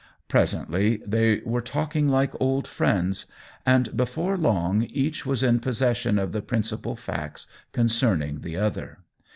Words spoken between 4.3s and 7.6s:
long each was in possession of the principal facts